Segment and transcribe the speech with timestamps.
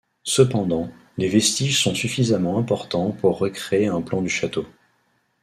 [0.23, 4.65] Cependant, les vestiges sont suffisamment importants pour recréer un plan du château.